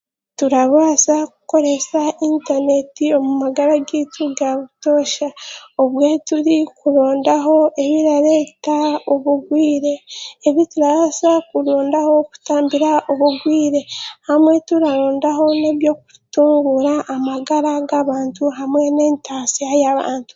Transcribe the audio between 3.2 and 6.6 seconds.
magara gaitu gaabutoosha obwe turi